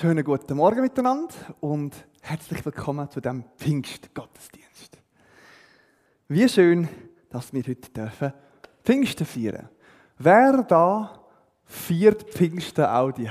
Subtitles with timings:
[0.00, 4.96] Schönen guten Morgen miteinander und herzlich willkommen zu dem Pfingstgottesdienst.
[6.26, 6.88] Wie schön,
[7.28, 8.32] dass wir heute dürfen
[8.82, 9.68] Pfingsten feiern.
[10.16, 11.22] Wer da
[11.64, 13.28] feiert Pfingsten auch die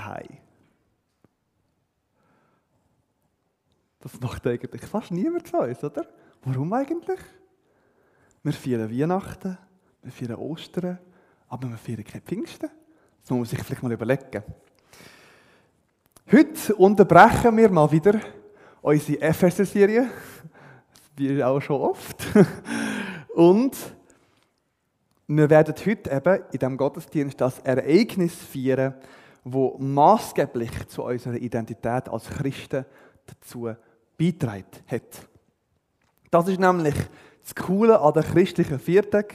[3.98, 6.06] Das macht eigentlich fast niemand von uns, oder?
[6.44, 7.20] Warum eigentlich?
[8.44, 9.58] Wir feiern Weihnachten,
[10.04, 11.00] wir feiern Ostern,
[11.48, 12.70] aber wir feiern kein Pfingsten.
[13.22, 14.44] Das muss man sich vielleicht mal überlegen.
[16.32, 18.20] Heute unterbrechen wir mal wieder
[18.84, 20.12] unsere Epheser-Serie,
[21.16, 22.18] wie auch schon oft.
[23.34, 23.76] Und
[25.26, 28.94] wir werden heute eben in diesem Gottesdienst das Ereignis feiern,
[29.44, 32.86] wo maßgeblich zu unserer Identität als Christen
[33.26, 33.72] dazu
[34.16, 35.28] beitragen hat.
[36.30, 36.96] Das ist nämlich
[37.42, 39.34] das Coole an der christlichen Viertag,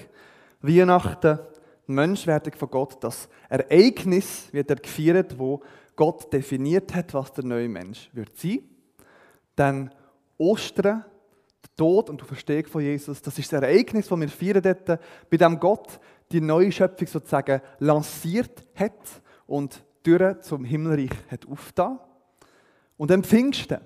[0.63, 1.41] Weihnachten,
[1.89, 5.61] die Menschwerdung von Gott, das Ereignis wird er gefeiert, wo
[5.97, 8.61] Gott definiert hat, was der neue Mensch wird sein.
[9.57, 9.91] Dann
[10.39, 11.05] Ostern,
[11.63, 15.01] der Tod und die Verstehung von Jesus, das ist das Ereignis, das wir feiern dort,
[15.31, 16.01] bei dem Gott
[16.33, 21.99] die neue Schöpfung sozusagen lanciert hat und Türen zum Himmelreich hat aufgetan.
[22.97, 23.81] Und dann Pfingsten,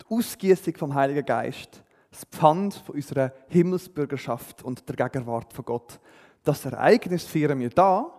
[0.00, 6.00] die Ausgießung vom Heiligen Geist, das Pfand von unserer Himmelsbürgerschaft und der Gegenwart von Gott.
[6.44, 8.12] Das Ereignis feiern wir da,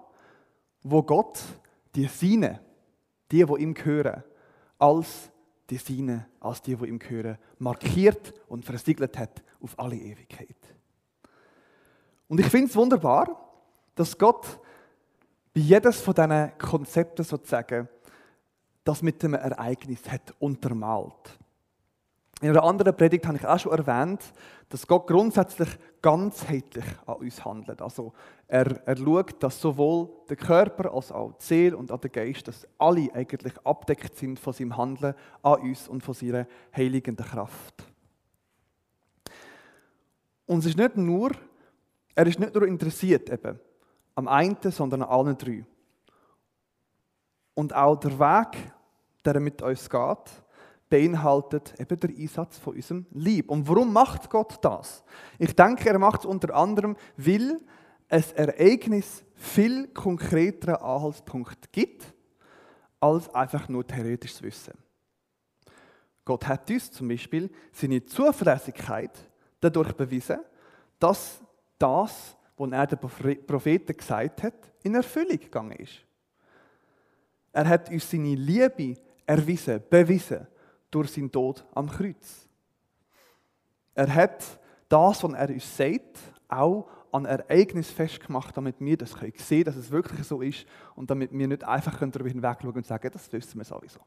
[0.83, 1.41] wo Gott
[1.95, 2.59] die Seine,
[3.31, 4.23] die, die ihm gehören,
[4.77, 5.31] als
[5.69, 10.55] die Seine, als die, die ihm gehören, markiert und versiegelt hat auf alle Ewigkeit.
[12.27, 13.53] Und ich finde es wunderbar,
[13.95, 14.59] dass Gott
[15.53, 17.87] bei jedes von diesen Konzepten sozusagen
[18.83, 21.39] das mit dem Ereignis hat untermalt.
[22.45, 24.21] In einer anderen Predigt habe ich auch schon erwähnt,
[24.69, 25.67] dass Gott grundsätzlich
[25.99, 27.81] ganzheitlich an uns handelt.
[27.81, 28.13] Also
[28.47, 32.47] er, er schaut, dass sowohl der Körper als auch die Seele und auch der Geist,
[32.47, 36.45] dass alle eigentlich abdeckt sind von seinem Handeln an uns und von seiner
[36.77, 37.83] heiligenden Kraft.
[40.45, 41.31] Und es ist nicht nur,
[42.13, 43.59] er ist nicht nur interessiert eben
[44.13, 45.65] am einen, sondern an allen drei.
[47.55, 48.71] Und auch der Weg,
[49.25, 50.44] der er mit uns geht,
[50.89, 53.49] beinhaltet eben der Einsatz von unserem Lieb.
[53.49, 55.03] Und warum macht Gott das?
[55.39, 57.59] Ich denke, er macht es unter anderem, weil
[58.09, 62.13] ein Ereignis viel konkreteren Anhaltspunkt gibt,
[62.99, 64.73] als einfach nur theoretisches Wissen.
[66.23, 69.11] Gott hat uns zum Beispiel seine Zuverlässigkeit
[69.59, 70.39] dadurch bewiesen,
[70.99, 71.41] dass
[71.77, 72.99] das, was er den
[73.45, 74.53] Propheten gesagt hat,
[74.83, 76.05] in Erfüllung gegangen ist.
[77.51, 78.95] Er hat uns seine Liebe
[79.25, 80.47] erwiesen, bewiesen
[80.95, 82.47] durch seinen Tod am Kreuz.
[83.93, 84.43] Er hat
[84.87, 89.75] das, was er uns sagt, auch an Ereignis festgemacht, damit wir das sehen können, dass
[89.75, 93.57] es wirklich so ist und damit wir nicht einfach darüber hinwegschauen und sagen, das wissen
[93.57, 93.99] wir sowieso.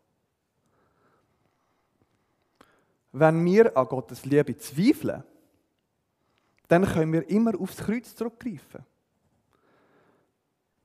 [3.13, 5.25] Wenn wir an Gottes Liebe zweifeln,
[6.69, 8.85] dann können wir immer aufs Kreuz zurückgreifen.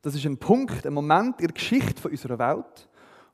[0.01, 2.89] Das ist ein Punkt, ein Moment in der Geschichte unserer Welt,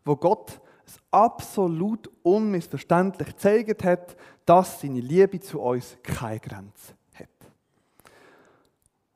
[0.06, 7.30] wo Gott es absolut unmissverständlich gezeigt hat, dass seine Liebe zu uns keine Grenze hat.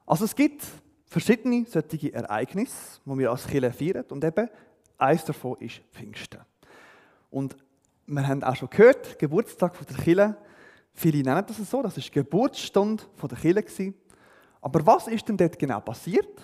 [0.06, 0.64] Also es gibt
[1.06, 4.50] verschiedene solche Ereignisse, die wir als Kirche feiern und eben
[4.98, 6.40] eines davon ist Pfingsten.
[7.30, 7.56] Und
[8.06, 10.38] wir haben auch schon gehört, Geburtstag der Kirche,
[10.94, 13.94] viele nennen das so, das ist die Geburtsstunde der Kirche.
[14.62, 16.42] Aber was ist denn dort genau passiert?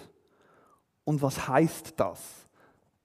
[1.04, 2.20] Und was heißt das,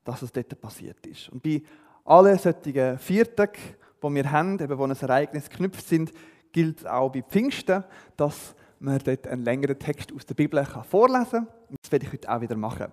[0.03, 1.29] dass es dort passiert ist?
[1.29, 1.63] Und bei
[2.05, 3.59] alle solchen Viertage,
[4.03, 6.13] die wir haben, eben, wo ein Ereignis geknüpft sind,
[6.53, 7.85] gilt auch bei Pfingsten,
[8.17, 11.49] dass man dort einen längeren Text aus der Bibel vorlesen kann.
[11.83, 12.93] Das werde ich heute auch wieder machen.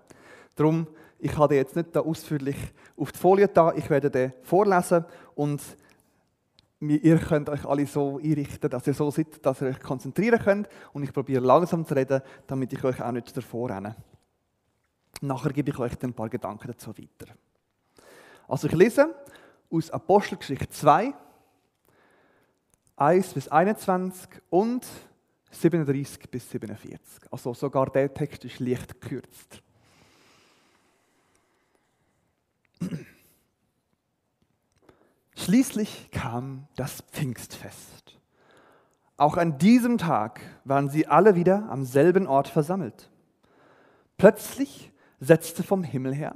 [0.56, 0.88] Darum,
[1.20, 2.56] ich habe jetzt nicht da ausführlich
[2.98, 5.06] auf die Folie da, ich werde den vorlesen
[5.36, 5.62] und
[6.80, 10.70] ihr könnt euch alle so einrichten, dass ihr so seid, dass ihr euch konzentrieren könnt
[10.94, 13.96] und ich probiere langsam zu reden, damit ich euch auch nicht davor renne.
[15.22, 17.34] Nachher gebe ich euch ein paar Gedanken dazu weiter.
[18.52, 19.16] Also ich lese
[19.72, 21.14] aus Apostelgeschichte 2,
[22.98, 24.86] 1 bis 21 und
[25.52, 27.00] 37 bis 47.
[27.32, 29.62] Also sogar der Text ist leicht gekürzt.
[35.38, 38.20] Schließlich kam das Pfingstfest.
[39.16, 43.10] Auch an diesem Tag waren sie alle wieder am selben Ort versammelt.
[44.18, 46.36] Plötzlich setzte vom Himmel her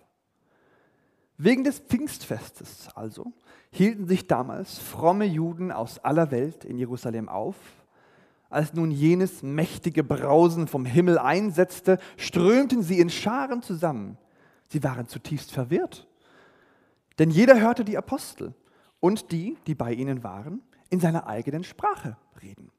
[1.43, 3.33] Wegen des Pfingstfestes also
[3.71, 7.55] hielten sich damals fromme Juden aus aller Welt in Jerusalem auf.
[8.51, 14.19] Als nun jenes mächtige Brausen vom Himmel einsetzte, strömten sie in Scharen zusammen.
[14.69, 16.07] Sie waren zutiefst verwirrt,
[17.17, 18.53] denn jeder hörte die Apostel
[18.99, 20.61] und die, die bei ihnen waren,
[20.91, 22.69] in seiner eigenen Sprache reden.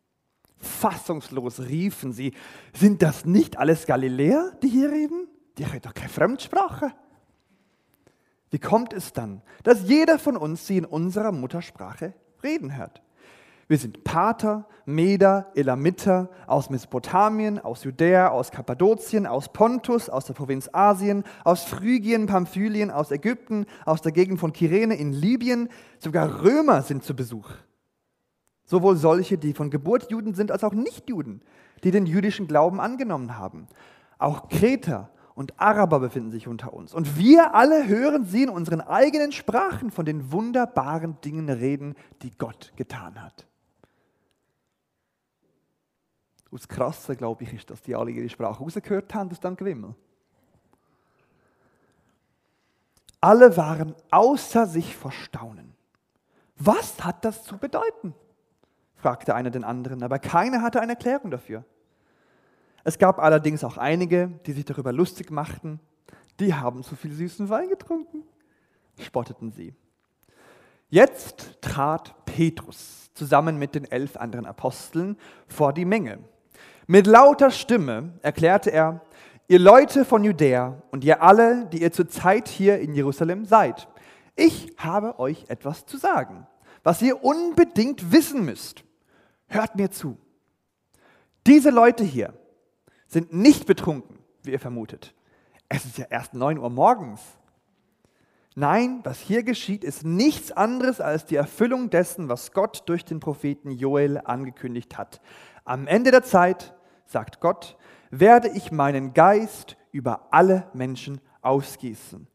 [0.59, 2.33] Fassungslos riefen sie,
[2.73, 5.27] sind das nicht alles Galiläer, die hier reden?
[5.59, 6.93] Die reden doch keine Fremdsprache.
[8.53, 12.13] Wie kommt es dann, dass jeder von uns sie in unserer Muttersprache
[12.45, 13.01] reden hört?
[13.67, 20.35] Wir sind Pater, Meder, Elamiter aus Mesopotamien, aus Judäa, aus Kappadokien, aus Pontus, aus der
[20.35, 25.71] Provinz Asien, aus Phrygien, Pamphylien, aus Ägypten, aus der Gegend von Kyrene in Libyen.
[25.99, 27.49] Sogar Römer sind zu Besuch.
[28.67, 31.41] Sowohl solche, die von Geburt Juden sind, als auch Nichtjuden,
[31.85, 33.67] die den jüdischen Glauben angenommen haben.
[34.19, 36.95] Auch Kreter und Araber befinden sich unter uns.
[36.95, 42.31] Und wir alle hören sie in unseren eigenen Sprachen von den wunderbaren Dingen reden, die
[42.37, 43.47] Gott getan hat.
[46.51, 49.95] Das Krasse, glaube ich, ist, dass die alle ihre Sprache rausgehört haben aus dem Gewimmel.
[53.23, 55.75] Alle waren außer sich vor Staunen.
[56.57, 58.15] Was hat das zu bedeuten?
[58.97, 61.65] fragte einer den anderen, aber keiner hatte eine Erklärung dafür.
[62.85, 65.81] Es gab allerdings auch einige, die sich darüber lustig machten,
[66.41, 68.25] die haben zu viel süßen Wein getrunken,
[68.99, 69.75] spotteten sie.
[70.89, 76.19] Jetzt trat Petrus zusammen mit den elf anderen Aposteln vor die Menge.
[76.87, 79.01] Mit lauter Stimme erklärte er,
[79.49, 83.89] ihr Leute von Judäa und ihr alle, die ihr zurzeit hier in Jerusalem seid,
[84.35, 86.47] ich habe euch etwas zu sagen,
[86.83, 88.83] was ihr unbedingt wissen müsst.
[89.47, 90.17] Hört mir zu.
[91.47, 92.33] Diese Leute hier
[93.13, 95.15] sind nicht betrunken, wie ihr vermutet.
[95.69, 97.21] Es ist ja erst 9 Uhr morgens.
[98.55, 103.21] Nein, was hier geschieht, ist nichts anderes als die Erfüllung dessen, was Gott durch den
[103.21, 105.21] Propheten Joel angekündigt hat.
[105.65, 106.75] Am Ende der Zeit,
[107.07, 107.77] sagt Gott,
[108.11, 112.27] werde ich meinen Geist über alle Menschen ausgießen.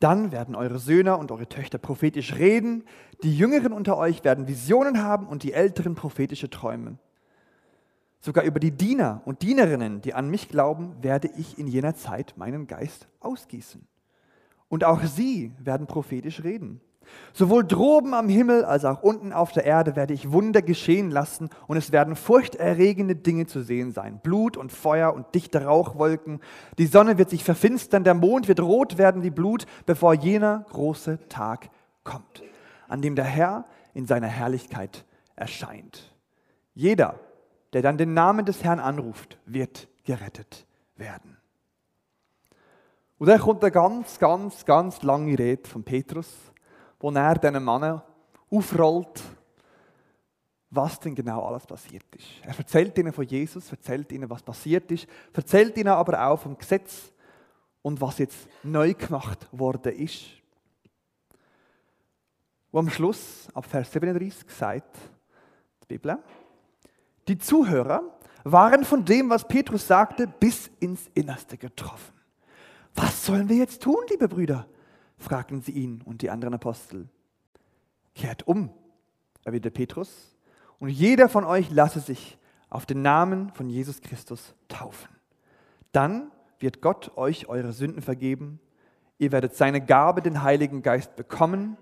[0.00, 2.84] Dann werden eure Söhne und eure Töchter prophetisch reden,
[3.22, 6.98] die Jüngeren unter euch werden Visionen haben und die Älteren prophetische Träume.
[8.20, 12.34] Sogar über die Diener und Dienerinnen, die an mich glauben, werde ich in jener Zeit
[12.36, 13.86] meinen Geist ausgießen.
[14.68, 16.80] Und auch sie werden prophetisch reden.
[17.32, 21.48] Sowohl droben am Himmel als auch unten auf der Erde werde ich Wunder geschehen lassen
[21.66, 24.20] und es werden furchterregende Dinge zu sehen sein.
[24.22, 26.40] Blut und Feuer und dichte Rauchwolken.
[26.78, 31.18] Die Sonne wird sich verfinstern, der Mond wird rot werden wie Blut, bevor jener große
[31.28, 31.70] Tag
[32.04, 32.42] kommt,
[32.86, 33.64] an dem der Herr
[33.94, 35.04] in seiner Herrlichkeit
[35.36, 36.12] erscheint.
[36.74, 37.18] Jeder,
[37.72, 41.36] der dann den Namen des Herrn anruft, wird gerettet werden.
[43.18, 46.50] Und dann kommt eine ganz, ganz, ganz lange Rede von Petrus
[47.00, 48.02] wo er diesen Mann
[48.50, 49.22] aufrollt,
[50.70, 52.26] was denn genau alles passiert ist.
[52.42, 56.56] Er erzählt ihnen von Jesus, erzählt ihnen, was passiert ist, erzählt ihnen aber auch vom
[56.56, 57.10] Gesetz
[57.82, 60.26] und was jetzt neu gemacht worden ist.
[62.70, 64.96] Und am Schluss, ab Vers 37, sagt
[65.82, 66.18] die Bibel,
[67.28, 68.02] die Zuhörer
[68.44, 72.14] waren von dem, was Petrus sagte, bis ins Innerste getroffen.
[72.94, 74.66] Was sollen wir jetzt tun, liebe Brüder?
[75.18, 77.08] fragten sie ihn und die anderen Apostel.
[78.14, 78.70] Kehrt um,
[79.44, 80.34] erwiderte Petrus,
[80.78, 82.38] und jeder von euch lasse sich
[82.70, 85.10] auf den Namen von Jesus Christus taufen.
[85.92, 88.60] Dann wird Gott euch eure Sünden vergeben.
[89.18, 91.76] Ihr werdet seine Gabe, den Heiligen Geist, bekommen.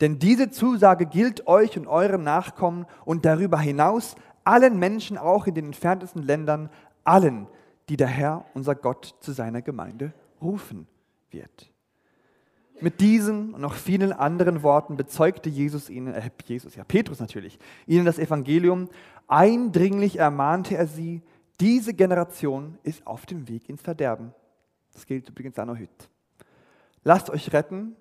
[0.00, 4.14] Denn diese Zusage gilt euch und euren Nachkommen und darüber hinaus
[4.48, 6.70] allen Menschen, auch in den entferntesten Ländern,
[7.04, 7.46] allen,
[7.90, 10.88] die der Herr, unser Gott, zu seiner Gemeinde rufen
[11.30, 11.70] wird.
[12.80, 17.58] Mit diesen und noch vielen anderen Worten bezeugte Jesus ihnen, äh, Jesus, ja, Petrus natürlich,
[17.86, 18.88] ihnen das Evangelium.
[19.26, 21.22] Eindringlich ermahnte er sie,
[21.60, 24.32] diese Generation ist auf dem Weg ins Verderben.
[24.94, 26.06] Das gilt übrigens auch noch heute.
[27.04, 27.96] Lasst euch retten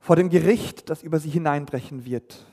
[0.00, 2.46] vor dem Gericht, das über sie hineinbrechen wird.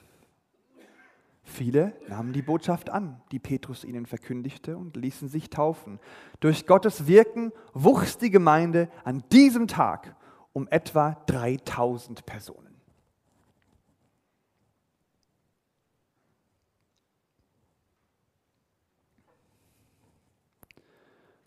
[1.43, 5.99] Viele nahmen die Botschaft an, die Petrus ihnen verkündigte, und ließen sich taufen.
[6.39, 10.15] Durch Gottes Wirken wuchs die Gemeinde an diesem Tag
[10.53, 12.71] um etwa 3000 Personen.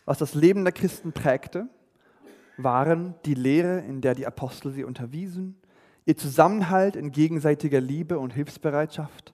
[0.05, 1.67] Was das Leben der Christen prägte,
[2.57, 5.57] waren die Lehre, in der die Apostel sie unterwiesen,
[6.05, 9.33] ihr Zusammenhalt in gegenseitiger Liebe und Hilfsbereitschaft,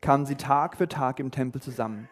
[0.00, 2.08] kamen sie Tag für Tag im Tempel zusammen.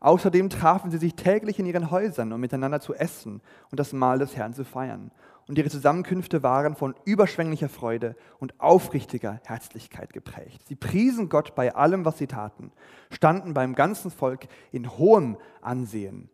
[0.00, 3.40] Außerdem trafen sie sich täglich in ihren Häusern, um miteinander zu essen
[3.70, 5.10] und das Mahl des Herrn zu feiern
[5.46, 10.66] und ihre Zusammenkünfte waren von überschwänglicher Freude und aufrichtiger Herzlichkeit geprägt.
[10.66, 12.72] Sie priesen Gott bei allem, was sie taten,
[13.10, 16.30] standen beim ganzen Volk in hohem Ansehen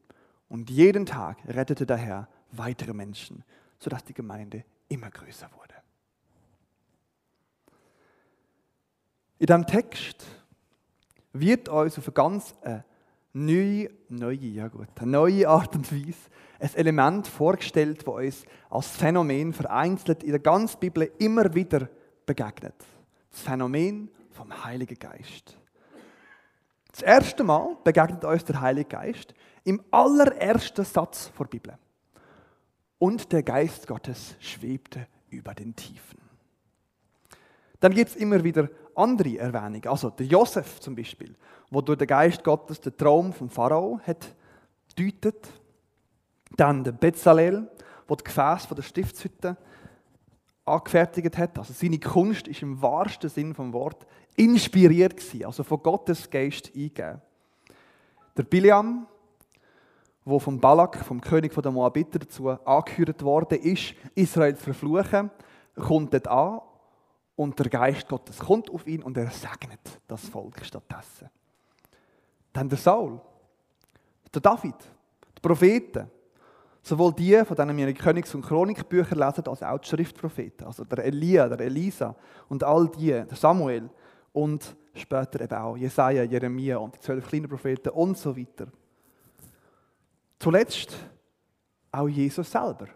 [0.48, 3.44] und jeden Tag rettete der Herr weitere Menschen,
[3.78, 5.74] sodass die Gemeinde immer größer wurde.
[9.38, 10.26] In diesem Text
[11.32, 12.78] wird uns auf eine ganz äh,
[13.32, 18.88] neue, neue, ja gut, eine neue Art und Weise ein Element vorgestellt, das uns als
[18.88, 21.88] Phänomen vereinzelt in der ganzen Bibel immer wieder
[22.26, 22.74] begegnet.
[23.30, 25.56] Das Phänomen vom Heiligen Geist.
[26.92, 29.34] Das erste Mal begegnet uns der Heilige Geist
[29.64, 31.78] im allerersten Satz der Bibel.
[32.98, 36.18] Und der Geist Gottes schwebte über den Tiefen.
[37.78, 38.68] Dann gibt es immer wieder
[39.02, 39.86] andere Erwähnungen.
[39.86, 41.34] Also der Josef zum Beispiel,
[41.70, 44.34] wo durch den Geist Gottes den Traum vom Pharao hat
[44.96, 45.48] deutet
[46.56, 47.68] dann der Bezalel,
[48.08, 49.56] der das Gefäß von der Stiftshütte
[50.64, 51.58] angefertigt hat.
[51.58, 56.68] Also seine Kunst ist im wahrsten Sinn vom Wort inspiriert gewesen, also von Gottes Geist
[56.74, 57.20] eingegeben.
[58.36, 59.06] Der Biliam,
[60.24, 65.30] wo vom Balak, vom König der Moabiter, dazu angehört worden ist, Israel zu verfluchen,
[65.74, 66.60] kommt dort an
[67.40, 71.30] und der Geist Gottes kommt auf ihn und er segnet das Volk stattdessen.
[72.52, 73.18] Dann der Saul,
[74.34, 74.74] der David,
[75.38, 76.10] die Propheten,
[76.82, 80.66] Sowohl die, von denen wir in Königs- und Chronikbücher lesen, als auch die Schriftpropheten.
[80.66, 82.14] Also der Elia, der Elisa
[82.48, 83.90] und all die, der Samuel
[84.32, 88.66] und später eben auch Jesaja, Jeremia und die zwölf kleinen Propheten und so weiter.
[90.38, 90.96] Zuletzt
[91.92, 92.86] auch Jesus selber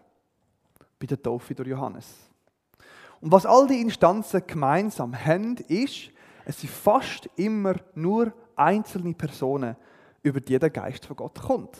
[0.99, 2.24] bei der Taufe durch Johannes.
[3.21, 6.11] Und was all die Instanzen gemeinsam haben, ist,
[6.45, 9.75] es sind fast immer nur einzelne Personen,
[10.21, 11.77] über die der Geist von Gott kommt.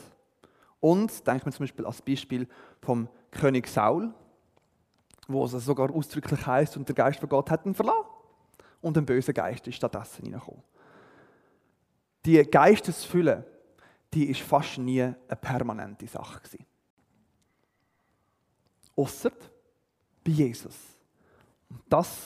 [0.80, 2.48] Und denkt man zum Beispiel als Beispiel
[2.80, 4.12] vom König Saul,
[5.28, 8.06] wo es sogar ausdrücklich heißt, und der Geist von Gott hat ihn verlassen.
[8.80, 10.62] Und ein böser Geist ist stattdessen hineingekommen.
[12.24, 13.44] Die Geistesfülle,
[14.12, 16.66] die ist fast nie eine permanente Sache gewesen.
[20.24, 20.95] Bei Jesus.
[21.76, 22.16] Und das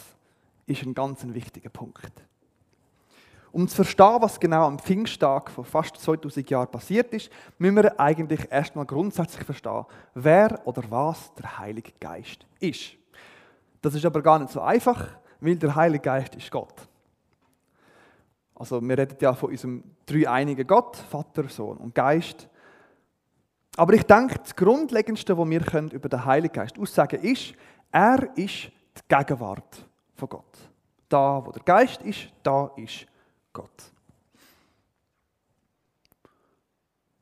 [0.67, 2.13] ist ein ganz wichtiger Punkt.
[3.51, 7.99] Um zu verstehen, was genau am Pfingsttag vor fast 2000 Jahren passiert ist, müssen wir
[7.99, 12.93] eigentlich erstmal grundsätzlich verstehen, wer oder was der Heilige Geist ist.
[13.83, 15.09] Das ist aber gar nicht so einfach,
[15.41, 16.75] weil der Heilige Geist ist Gott.
[18.55, 22.49] Also wir reden ja von unserem dreieinigen Gott, Vater, Sohn und Geist.
[23.77, 27.55] Aber ich denke, das Grundlegendste, was wir über den Heiligen Geist aussagen können, ist,
[27.91, 28.71] er ist
[29.03, 30.59] die Gegenwart von Gott.
[31.09, 33.07] Da, wo der Geist ist, da ist
[33.53, 33.93] Gott.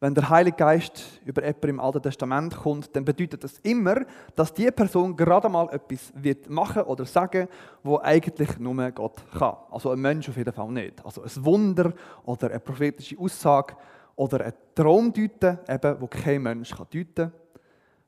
[0.00, 4.02] Wenn der Heilige Geist über jemanden im Alten Testament kommt, dann bedeutet das immer,
[4.36, 7.48] dass die Person gerade mal etwas wird machen oder sagen,
[7.82, 9.56] wo eigentlich nur Gott kann.
[9.72, 11.04] Also ein Mensch auf jeden Fall nicht.
[11.04, 11.92] Also ein Wunder
[12.24, 13.74] oder eine prophetische Aussage
[14.14, 17.32] oder ein Traum deuten, eben, wo kein Mensch kann deuten.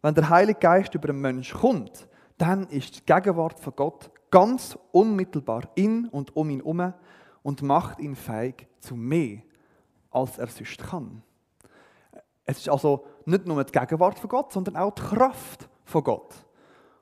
[0.01, 2.07] Wenn der Heilige Geist über einen Menschen kommt,
[2.41, 6.95] dann ist die Gegenwart von Gott ganz unmittelbar in und um ihn herum
[7.43, 9.43] und macht ihn fähig zu mehr,
[10.11, 11.23] als er sonst kann.
[12.47, 16.35] Es ist also nicht nur die Gegenwart von Gott, sondern auch die Kraft von Gott,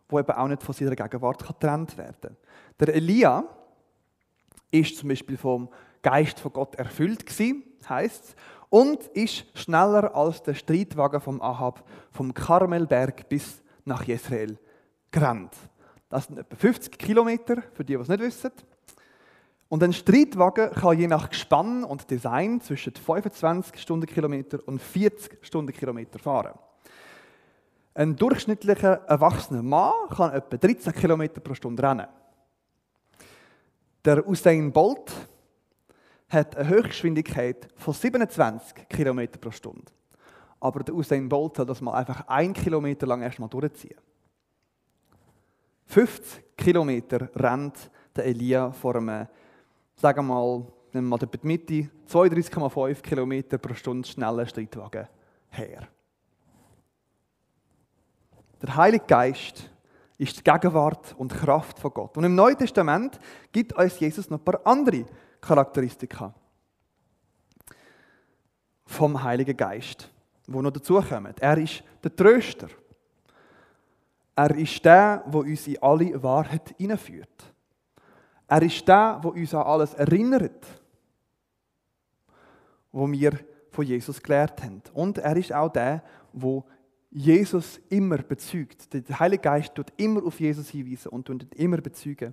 [0.09, 2.37] wo eben auch nicht von seiner Gegenwart getrennt werden kann.
[2.80, 3.45] Der Elia
[4.73, 5.68] ist zum Beispiel vom
[6.02, 8.35] Geist von Gott erfüllt gewesen, heißt
[8.71, 14.59] und ist schneller als der Streitwagen vom Ahab vom Karmelberg bis nach Jezreel
[15.18, 15.54] gerannt.
[16.08, 18.50] Das sind etwa 50 Kilometer, für die, die es nicht wissen.
[19.68, 26.18] Und ein Streitwagen kann je nach Gespann und Design zwischen 25 Stundenkilometer und 40 Stundenkilometer
[26.18, 26.58] fahren.
[27.94, 32.06] Ein durchschnittlicher erwachsener Mann kann etwa 13 Kilometer pro Stunde rennen.
[34.04, 35.12] Der Usain Bolt
[36.30, 39.92] hat eine Höchstgeschwindigkeit von 27 Kilometer pro Stunde.
[40.60, 43.98] Aber der Usain Bolt soll das mal einfach ein Kilometer lang erstmal durchziehen.
[45.88, 49.26] 50 Kilometer rennt der Elia vor einem
[49.99, 55.09] sagen wir mal, nehmen wir mal die Mitte, 32,5 Kilometer pro Stunde schneller Streitwagen
[55.50, 55.88] her.
[58.62, 59.71] Der Heilige Geist
[60.16, 62.16] ist die Gegenwart und Kraft von Gott.
[62.16, 63.18] Und im Neuen Testament
[63.52, 65.04] gibt uns Jesus noch ein paar andere
[65.40, 66.35] Charakteristika
[68.85, 70.11] vom Heiligen Geist,
[70.47, 71.35] wo noch dazukommen.
[71.38, 72.68] Er ist der Tröster.
[74.38, 77.52] Er ist der, der uns in alle Wahrheit hineinführt.
[78.47, 80.64] Er ist der, der uns an alles erinnert,
[82.92, 83.40] wo wir
[83.73, 84.80] von Jesus gelernt haben.
[84.95, 86.64] Und er ist auch der, der
[87.11, 88.95] Jesus immer bezeugt.
[88.95, 92.33] Der Heilige Geist tut immer auf Jesus hinweisen und tut immer bezeugen.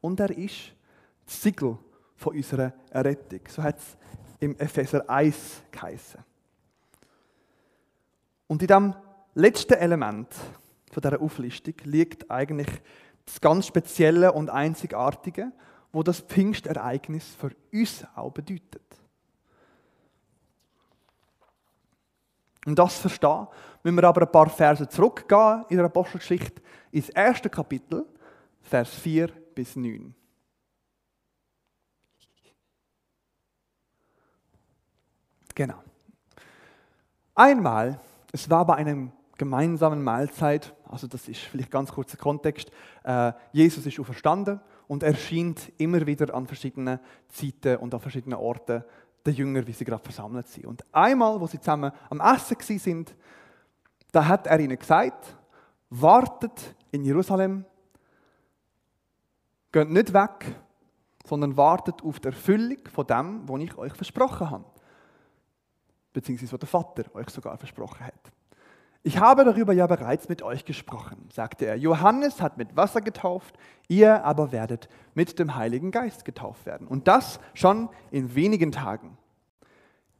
[0.00, 0.74] Und er ist
[1.24, 1.78] das Siegel
[2.16, 3.42] von unserer Errettung.
[3.46, 3.96] So hat es
[4.40, 6.18] im Epheser 1 geheißen.
[8.48, 8.94] Und in diesem
[9.36, 10.34] letzten Element
[10.90, 12.68] von dieser Auflistung liegt eigentlich
[13.26, 15.52] das ganz Spezielle und Einzigartige,
[15.92, 18.82] wo das Pfingstereignis für uns auch bedeutet.
[22.64, 23.46] Um das zu verstehen,
[23.82, 28.06] müssen wir aber ein paar Verse zurückgehen in der Apostelgeschichte ins erste Kapitel,
[28.62, 30.14] Vers 4 bis 9.
[35.54, 35.82] Genau.
[37.34, 38.00] Einmal,
[38.32, 42.70] es war bei einem gemeinsamen Mahlzeit, also das ist vielleicht ganz kurzer Kontext,
[43.04, 48.84] äh, Jesus ist auferstanden und erscheint immer wieder an verschiedenen Zeiten und an verschiedenen Orten
[49.24, 50.66] der Jünger, wie sie gerade versammelt sind.
[50.66, 53.14] Und einmal, wo sie zusammen am Essen sind,
[54.12, 55.36] da hat er ihnen gesagt,
[55.90, 57.64] wartet in Jerusalem,
[59.72, 60.54] geht nicht weg,
[61.26, 64.64] sondern wartet auf die Erfüllung von dem, was ich euch versprochen habe.
[66.12, 68.32] Beziehungsweise was der Vater euch sogar versprochen hat.
[69.06, 71.76] Ich habe darüber ja bereits mit euch gesprochen, sagte er.
[71.76, 76.88] Johannes hat mit Wasser getauft, ihr aber werdet mit dem Heiligen Geist getauft werden.
[76.88, 79.16] Und das schon in wenigen Tagen.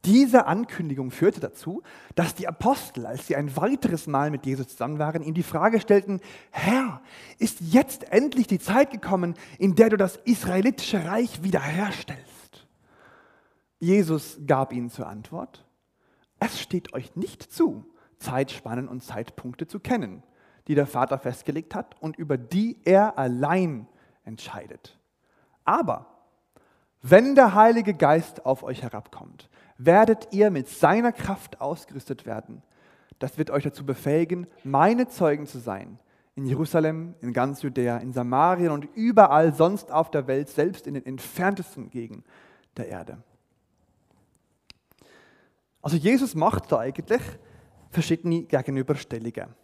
[0.05, 1.83] Diese Ankündigung führte dazu,
[2.15, 5.81] dass die Apostel, als sie ein weiteres Mal mit Jesus zusammen waren, ihm die Frage
[5.81, 7.01] stellten, Herr,
[7.39, 12.65] ist jetzt endlich die Zeit gekommen, in der du das israelitische Reich wiederherstellst?
[13.79, 15.65] Jesus gab ihnen zur Antwort,
[16.39, 17.83] es steht euch nicht zu,
[18.19, 20.23] Zeitspannen und Zeitpunkte zu kennen,
[20.67, 23.87] die der Vater festgelegt hat und über die er allein
[24.23, 24.99] entscheidet.
[25.65, 26.07] Aber
[27.01, 32.63] wenn der Heilige Geist auf euch herabkommt, werdet ihr mit seiner Kraft ausgerüstet werden.
[33.19, 35.99] Das wird euch dazu befähigen, meine Zeugen zu sein.
[36.35, 40.93] In Jerusalem, in ganz Judäa, in Samarien und überall sonst auf der Welt, selbst in
[40.93, 42.23] den entferntesten Gegenden
[42.75, 43.17] der Erde.
[45.81, 47.21] Also Jesus macht da eigentlich
[47.97, 49.55] verschiedene Gegenüberstellungen.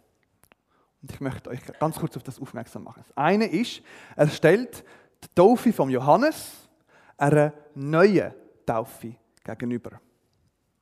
[1.00, 3.04] Und ich möchte euch ganz kurz auf das aufmerksam machen.
[3.06, 3.80] Das eine ist,
[4.16, 4.84] er stellt
[5.22, 6.68] die Taufe von Johannes
[7.16, 8.34] einer neuen
[8.66, 10.00] Taufe gegenüber.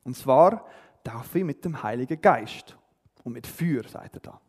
[0.02, 0.66] Und zwar
[1.04, 2.74] Taufe mit dem Heiligen Geist
[3.22, 4.40] und mit Feuer, sagt er da.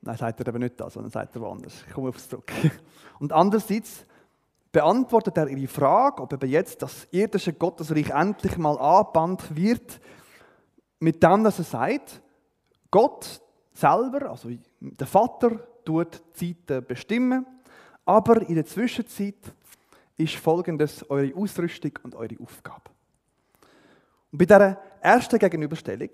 [0.00, 1.84] Nein, sagt er aber nicht das, sondern sagt er woanders.
[1.86, 2.50] Ich komme aufs zurück.
[3.18, 4.06] Und andererseits
[4.72, 10.00] beantwortet er ihre Frage, ob eben jetzt das irdische Gottesreich endlich mal angebannt wird,
[11.00, 12.22] mit dem, dass er sagt,
[12.90, 13.40] Gott
[13.72, 17.46] selber, also der Vater, tut die Zeiten bestimmen,
[18.04, 19.54] aber in der Zwischenzeit
[20.16, 22.90] ist folgendes eure Ausrüstung und eure Aufgabe.
[24.30, 26.10] Und bei dieser ersten Gegenüberstellung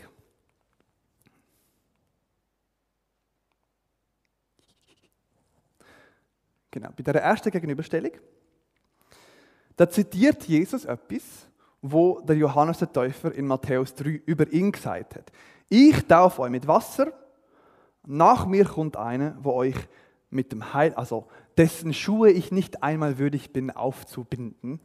[6.77, 8.13] Genau, bei dieser ersten Gegenüberstellung
[9.77, 11.49] da zitiert Jesus etwas,
[11.83, 15.31] wo der Johannes der Täufer in Matthäus 3 über ihn gesagt hat.
[15.69, 17.13] Ich taufe euch mit Wasser,
[18.07, 19.77] nach mir kommt einer, wo euch
[20.31, 24.81] mit dem Heil, also dessen Schuhe ich nicht einmal würdig bin aufzubinden,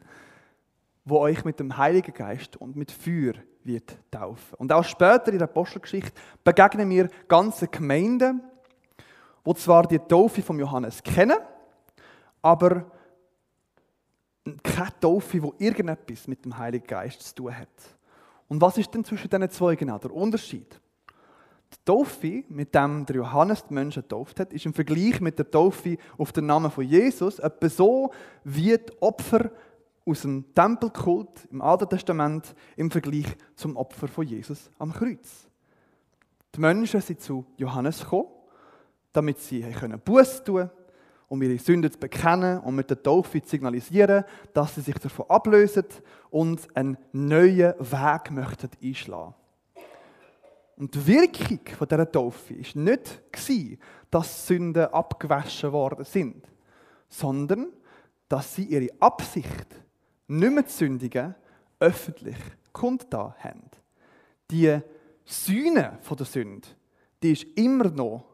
[1.05, 4.55] wo euch mit dem Heiligen Geist und mit Feuer wird taufen.
[4.57, 8.41] Und auch später in der Apostelgeschichte begegnen mir ganze Gemeinden,
[9.43, 11.37] wo zwar die Taufe von Johannes kennen,
[12.41, 12.85] aber
[14.63, 17.69] keine Taufe, die irgendetwas mit dem Heiligen Geist zu tun hat.
[18.47, 20.79] Und was ist denn zwischen diesen zwei genau der Unterschied?
[21.73, 25.49] Die Taufe, mit dem der Johannes die Menschen getauft hat, ist im Vergleich mit der
[25.49, 28.11] Taufe auf den Namen von Jesus etwa so
[28.43, 29.51] wie die Opfer
[30.05, 35.47] aus dem Tempelkult im Alten Testament im Vergleich zum Opfer von Jesus am Kreuz.
[36.53, 38.27] Die Menschen sind zu Johannes gekommen,
[39.13, 39.65] damit sie
[40.03, 40.69] Buß tun können
[41.31, 45.29] um ihre Sünden zu bekennen und mit der Taufe zu signalisieren, dass sie sich davon
[45.29, 45.85] ablösen
[46.29, 49.33] und einen neuen Weg möchten einschlagen.
[50.75, 53.21] Und die Wirkung von dieser Taufe war nicht,
[54.09, 56.45] dass Sünden abgewaschen worden sind,
[57.07, 57.67] sondern
[58.27, 59.67] dass sie ihre Absicht,
[60.27, 61.33] nicht mehr zu sündigen,
[61.79, 62.37] öffentlich
[62.73, 63.69] kundgetan haben.
[64.49, 64.81] Die
[65.23, 66.67] Sühne der Sünde,
[67.23, 68.25] die ist immer noch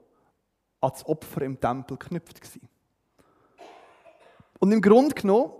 [0.82, 2.68] als Opfer im Tempel geknüpft gewesen.
[4.60, 5.52] Und im Grunde genommen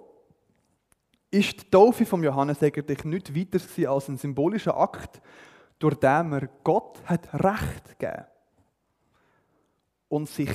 [1.30, 5.22] ist die Taufe von Johannes eigentlich nicht weiter als ein symbolischer Akt,
[5.80, 8.26] durch den er Gott hat Recht gegeben
[10.08, 10.52] und sich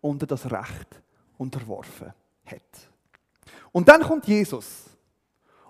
[0.00, 1.02] unter das Recht
[1.38, 2.12] unterworfen
[2.44, 2.90] hat.
[3.72, 4.90] Und dann kommt Jesus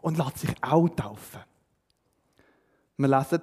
[0.00, 1.40] und lässt sich auch taufen.
[2.96, 3.42] Wir lesen,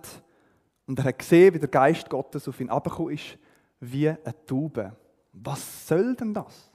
[0.86, 3.38] und er hat gesehen, wie der Geist Gottes auf ihn abgekommen ist,
[3.80, 4.96] wie eine Taube.
[5.32, 6.73] Was soll denn das?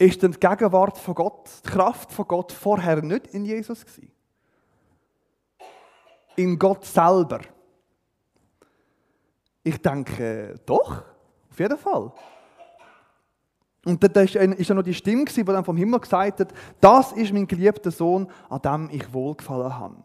[0.00, 4.10] Ist denn die Gegenwart von Gott, die Kraft von Gott vorher nicht in Jesus gewesen?
[6.36, 7.40] In Gott selber?
[9.62, 11.02] Ich denke, doch,
[11.50, 12.10] auf jeden Fall.
[13.84, 17.34] Und da ist ja noch die Stimme, die dann vom Himmel gesagt hat, das ist
[17.34, 19.96] mein geliebter Sohn, an dem ich wohlgefallen habe.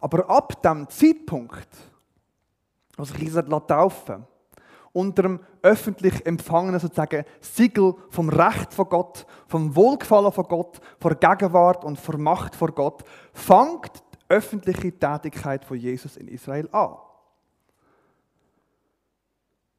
[0.00, 1.68] Aber ab dem Zeitpunkt,
[2.96, 4.26] wo sich Jesus taufen
[4.96, 11.14] unter dem öffentlich empfangenen sozusagen Siegel vom Recht von Gott, vom Wohlgefallen von Gott, vor
[11.14, 13.04] Gegenwart und vor Macht vor Gott,
[13.34, 16.96] fängt die öffentliche Tätigkeit von Jesus in Israel an.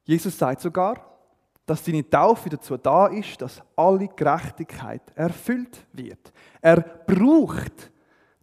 [0.03, 1.03] Jesus sagt sogar,
[1.65, 6.31] dass seine Taufe dazu da ist, dass alle Gerechtigkeit erfüllt wird.
[6.61, 7.91] Er braucht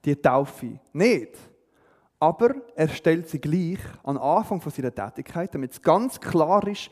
[0.05, 1.39] die Taufe nicht.
[2.25, 6.89] Aber er stellt sie gleich an Anfang von seiner Tätigkeit, damit es ganz klar ist,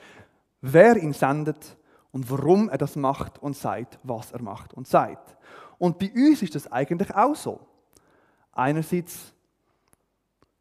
[0.60, 1.78] wer ihn sendet
[2.10, 5.38] und warum er das macht und sagt, was er macht und sagt.
[5.78, 7.60] Und bei uns ist das eigentlich auch so.
[8.52, 9.32] Einerseits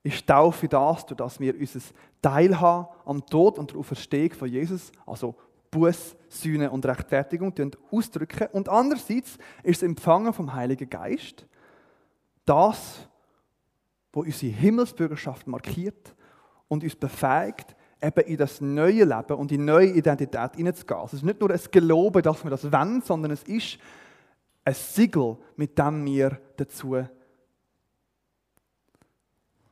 [0.03, 1.81] ist Taufe das, durch das wir unser
[2.21, 5.36] Teilhaben am Tod und der Auferstehung von Jesus, also
[5.69, 7.53] Buß, Sühne und Rechtfertigung,
[7.91, 8.47] ausdrücken.
[8.53, 11.45] Und andererseits ist das Empfangen vom Heiligen Geist
[12.45, 13.10] das,
[14.13, 16.15] wo unsere Himmelsbürgerschaft markiert
[16.67, 21.02] und uns befähigt, eben in das neue Leben und in neue Identität hineinzugehen.
[21.06, 23.78] Es ist nicht nur ein Gelobe, dass wir das wollen, sondern es ist
[24.65, 27.06] ein Siegel, mit dem wir dazu,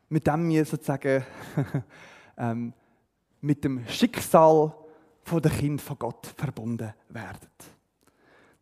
[0.10, 1.24] mit dem wir sozusagen
[2.38, 2.74] ähm,
[3.42, 4.74] mit dem Schicksal
[5.32, 7.50] der Kind von Gott verbunden werden.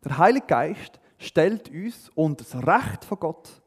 [0.04, 3.62] Der Heilige Geist stellt uns unter das Recht von Gott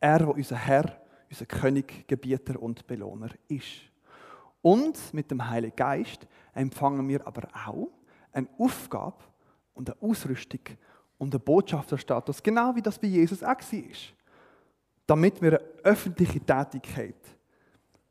[0.00, 3.82] er, der unser Herr, unser König, Gebieter und Belohner ist.
[4.62, 7.88] Und mit dem Heiligen Geist empfangen wir aber auch
[8.32, 9.22] eine Aufgabe
[9.74, 10.60] und eine Ausrüstung
[11.18, 13.82] und einen Botschafterstatus, genau wie das bei Jesus auch war.
[15.06, 17.14] Damit wir eine öffentliche Tätigkeit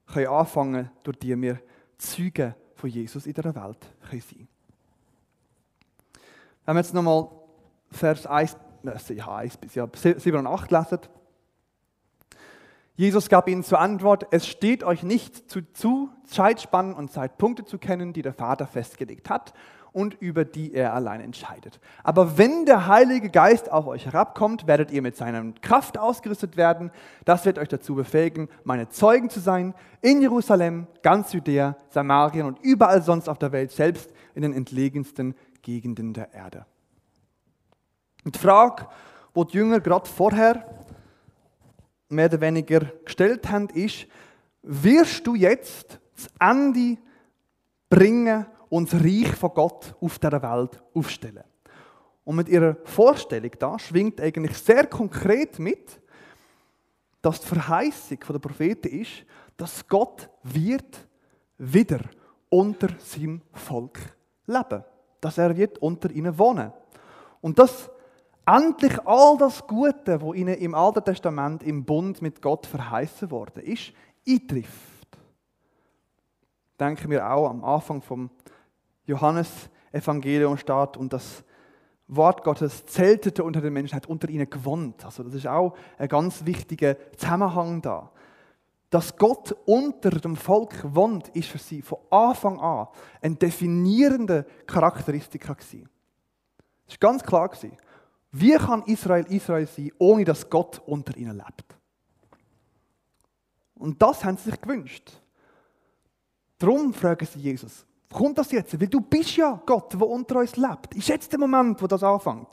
[0.07, 1.59] können anfangen durch die wir
[1.97, 3.55] Zeugen von Jesus in der Welt
[4.09, 4.47] sein können.
[6.65, 7.29] Wenn wir jetzt nochmal
[7.91, 10.99] Vers 1, äh, 1 bis ja, 7 und 8 lesen,
[12.95, 17.77] Jesus gab ihnen zur Antwort, es steht euch nicht zu, zu, Zeitspannen und Zeitpunkte zu
[17.77, 19.53] kennen, die der Vater festgelegt hat
[19.95, 21.79] und über die er allein entscheidet.
[22.03, 26.91] Aber wenn der Heilige Geist auf euch herabkommt, werdet ihr mit seiner Kraft ausgerüstet werden.
[27.23, 32.59] Das wird euch dazu befähigen, meine Zeugen zu sein in Jerusalem, ganz Judäa, Samarien und
[32.59, 36.65] überall sonst auf der Welt, selbst in den entlegensten Gegenden der Erde.
[38.25, 38.87] Und die Frage,
[39.33, 40.65] wo die Jünger gerade vorher
[42.09, 44.07] mehr oder weniger gestellt haben, ist,
[44.61, 46.97] wirst du jetzt das Ende
[47.89, 51.43] bringen und das Reich von Gott auf dieser Welt aufstellen?
[52.23, 56.01] Und mit ihrer Vorstellung da schwingt eigentlich sehr konkret mit,
[57.21, 59.25] dass die Verheißung der Propheten ist,
[59.57, 61.07] dass Gott wird
[61.57, 62.01] wieder
[62.49, 63.99] unter seinem Volk
[64.47, 64.83] leben.
[65.21, 66.71] Dass er wird unter ihnen wohnen.
[67.41, 67.89] Und das
[68.45, 73.63] endlich all das Gute, wo ihnen im Alten Testament im Bund mit Gott verheißen worden
[73.63, 73.91] ist,
[74.27, 75.17] eintrifft.
[76.79, 78.29] Denken wir auch am Anfang vom
[79.05, 81.43] Johannes-Evangelium steht und das
[82.07, 85.03] Wort Gottes zeltete unter den Menschen, hat unter ihnen gewohnt.
[85.05, 88.11] Also das ist auch ein ganz wichtiger Zusammenhang da.
[88.91, 92.87] Dass Gott unter dem Volk wohnt, ist für sie von Anfang an
[93.21, 95.89] eine definierende Charakteristika gewesen.
[96.85, 97.75] Das ist ganz klar gewesen.
[98.37, 101.77] Wie kann Israel Israel sein, ohne dass Gott unter ihnen lebt?
[103.75, 105.09] Und das haben sie sich gewünscht.
[106.57, 108.77] Darum fragen sie Jesus, kommt das jetzt?
[108.77, 110.95] Weil du bist ja Gott, der unter uns lebt.
[110.95, 112.49] Ist jetzt der Moment, wo das anfängt?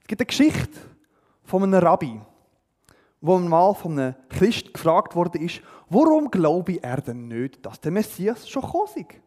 [0.00, 0.78] Es gibt eine Geschichte
[1.44, 2.18] von einem Rabbi,
[3.20, 7.92] wo mal von einem Christ gefragt wurde, ist, warum glaube er denn nicht, dass der
[7.92, 9.20] Messias schon gekommen ist?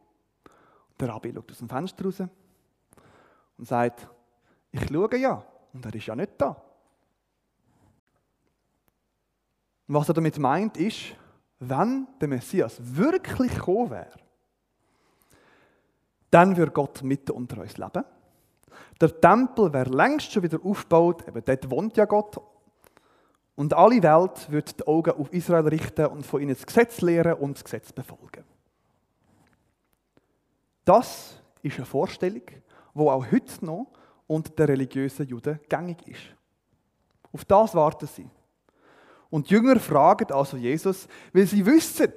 [0.99, 2.23] Der Rabbi schaut aus dem Fenster raus
[3.59, 4.07] und sagt,
[4.71, 6.61] ich schaue ja, und er ist ja nicht da.
[9.87, 11.15] Was er damit meint, ist,
[11.59, 14.11] wenn der Messias wirklich gekommen wäre,
[16.29, 18.03] dann würde Gott mitten unter uns leben.
[19.01, 22.39] Der Tempel wäre längst schon wieder aufgebaut, eben dort wohnt ja Gott.
[23.55, 27.33] Und alle Welt würde die Augen auf Israel richten und von ihnen das Gesetz lehren
[27.33, 28.43] und das Gesetz befolgen.
[30.85, 33.87] Das ist eine Vorstellung, die auch heute noch
[34.29, 36.21] unter den religiösen Juden gängig ist.
[37.31, 38.29] Auf das warten sie.
[39.29, 42.13] Und die Jünger fragen also Jesus, weil sie wissen,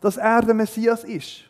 [0.00, 1.44] dass er der Messias ist.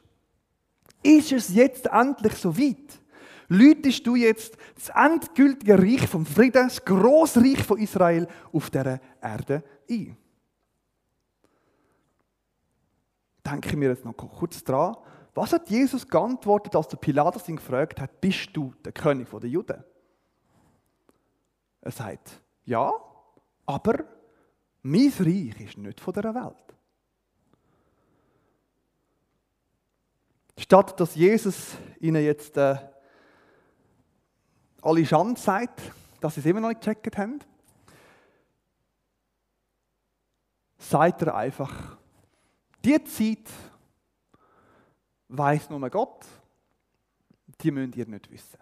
[1.03, 3.01] Ist es jetzt endlich so weit?
[3.49, 9.01] Läutest du jetzt das endgültige Reich vom Frieden, das grosse Reich von Israel auf dieser
[9.23, 10.17] Erde ein?
[13.45, 14.97] Denken wir jetzt noch kurz dran.
[15.39, 19.49] Was hat Jesus geantwortet, als der Pilatus ihn gefragt hat, bist du der König der
[19.49, 19.85] Juden?
[21.81, 22.93] Er sagt, ja,
[23.65, 24.05] aber
[24.83, 26.75] mein Reich ist nicht von dieser Welt.
[30.57, 32.77] Statt dass Jesus ihnen jetzt äh,
[34.83, 35.81] alle Schande sagt,
[36.21, 37.39] dass sie es immer noch nicht gecheckt haben,
[40.79, 41.97] sagt er einfach,
[42.85, 43.49] die Zeit
[45.29, 46.25] weiß nur Gott,
[47.61, 48.59] die müsst ihr nicht wissen.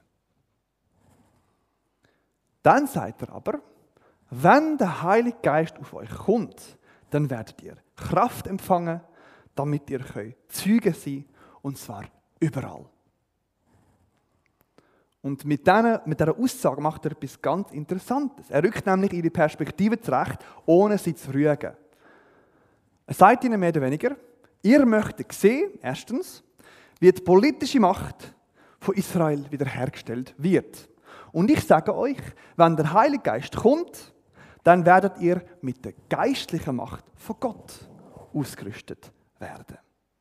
[2.63, 3.61] Dann sagt er aber,
[4.31, 6.79] wenn der Heilige Geist auf euch kommt,
[7.11, 9.01] dann werdet ihr Kraft empfangen,
[9.55, 10.01] damit ihr
[10.49, 12.05] Zeugen sein könnt und zwar
[12.41, 12.87] überall.
[15.23, 18.49] Und mit dieser, mit dieser Aussage macht er etwas ganz Interessantes.
[18.51, 21.75] Er rückt nämlich ihre Perspektive zurecht, ohne sie zu rügen.
[23.07, 24.17] Er sagt ihnen mehr oder weniger,
[24.63, 26.45] ihr möchtet sehen, erstens,
[27.01, 28.35] wie die politische Macht
[28.81, 30.89] von Israel wiederhergestellt wird.
[31.33, 32.19] Und ich sage euch,
[32.57, 34.15] wenn der Heilige Geist kommt,
[34.63, 37.73] dann werdet ihr mit der geistlichen Macht von Gott
[38.33, 39.79] ausgerüstet werden.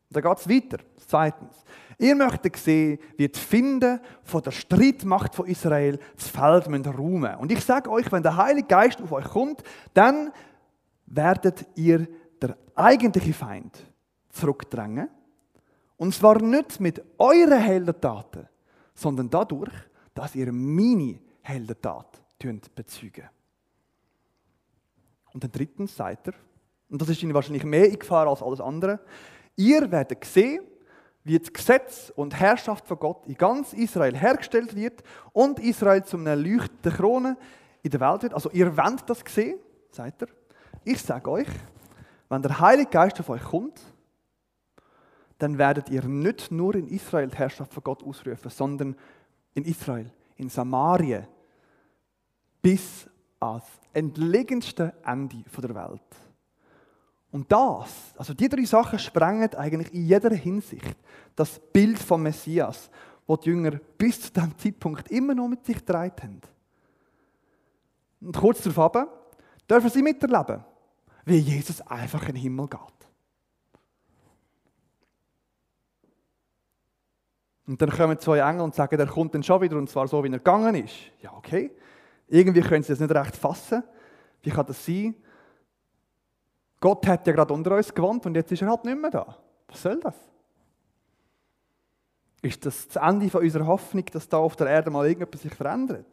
[0.09, 0.83] Da geht es weiter.
[1.07, 1.63] Zweitens.
[1.97, 7.51] Ihr möchtet sehen, wie die Finden von der Streitmacht von Israel das Feld räumen Und
[7.51, 10.31] ich sage euch, wenn der Heilige Geist auf euch kommt, dann
[11.05, 12.07] werdet ihr
[12.41, 13.77] der eigentliche Feind
[14.29, 15.09] zurückdrängen.
[15.97, 18.47] Und zwar nicht mit euren Heldentaten,
[18.93, 19.73] sondern dadurch,
[20.13, 22.21] dass ihr meine Heldentat
[22.75, 23.29] bezeugen.
[25.33, 26.33] Und dann drittens sagt er,
[26.89, 28.99] und das ist Ihnen wahrscheinlich mehr in Gefahr als alles andere,
[29.55, 30.63] Ihr werdet sehen,
[31.23, 35.01] wie das Gesetz und Herrschaft von Gott in ganz Israel hergestellt wird
[35.33, 37.37] und Israel zu einer leuchtenden Krone
[37.81, 38.33] in der Welt wird.
[38.33, 39.57] Also ihr wollt das sehen,
[39.89, 40.27] sagt er.
[40.83, 41.47] Ich sage euch,
[42.29, 43.81] wenn der Heilige Geist auf euch kommt,
[45.37, 48.95] dann werdet ihr nicht nur in Israel die Herrschaft von Gott ausrufen, sondern
[49.53, 51.27] in Israel, in Samarien,
[52.61, 53.07] bis
[53.39, 56.01] ans entlegenste Ende der Welt.
[57.31, 60.95] Und das, also die drei Sachen sprengen eigentlich in jeder Hinsicht
[61.35, 62.89] das Bild vom Messias,
[63.27, 66.41] das die Jünger bis zu diesem Zeitpunkt immer noch mit sich getragen haben.
[68.21, 69.07] Und kurz darauf
[69.69, 70.63] dürfen sie miterleben,
[71.25, 73.04] wie Jesus einfach in den Himmel geht.
[77.67, 80.23] Und dann kommen zwei Engel und sagen, er kommt dann schon wieder und zwar so,
[80.23, 80.95] wie er gegangen ist.
[81.21, 81.71] Ja, okay.
[82.27, 83.83] Irgendwie können sie das nicht recht fassen.
[84.43, 85.15] Wie kann das sein?
[86.79, 89.35] Gott hat ja gerade unter uns gewohnt und jetzt ist er halt nicht mehr da.
[89.67, 90.15] Was soll das?
[92.41, 95.53] Ist das das Ende von unserer Hoffnung, dass da auf der Erde mal irgendetwas sich
[95.55, 96.05] verändert?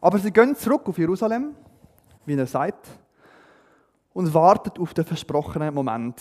[0.00, 1.54] Aber sie gehen zurück auf Jerusalem,
[2.26, 2.88] wie er sagt,
[4.12, 6.20] und warten auf den versprochenen Moment.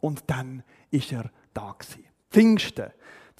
[0.00, 2.04] Und dann ist er da gewesen.
[2.30, 2.92] Pfingsten,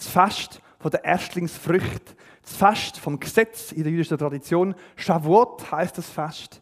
[0.02, 4.74] das Fest der Erstlingsfrüchte, das Fest vom Gesetz in der jüdischen Tradition.
[4.96, 6.60] Shavuot heißt das Fest.